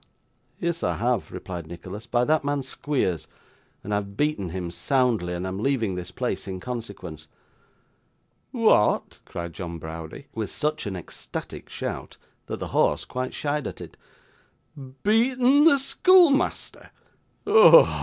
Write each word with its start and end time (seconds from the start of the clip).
'Yes, 0.59 0.81
I 0.81 0.95
have,' 0.95 1.31
replied 1.31 1.67
Nicholas, 1.67 2.07
'by 2.07 2.25
that 2.25 2.43
man 2.43 2.63
Squeers, 2.63 3.27
and 3.83 3.93
I 3.93 3.97
have 3.97 4.17
beaten 4.17 4.49
him 4.49 4.71
soundly, 4.71 5.33
and 5.35 5.45
am 5.45 5.61
leaving 5.61 5.93
this 5.93 6.09
place 6.09 6.47
in 6.47 6.59
consequence.' 6.59 7.27
'What!' 8.49 9.19
cried 9.25 9.53
John 9.53 9.77
Browdie, 9.77 10.25
with 10.33 10.49
such 10.49 10.87
an 10.87 10.95
ecstatic 10.95 11.69
shout, 11.69 12.17
that 12.47 12.59
the 12.59 12.69
horse 12.69 13.05
quite 13.05 13.35
shied 13.35 13.67
at 13.67 13.79
it. 13.79 13.95
'Beatten 14.75 15.65
the 15.65 15.77
schoolmeasther! 15.77 16.89
Ho! 17.45 17.83
ho! 17.83 17.99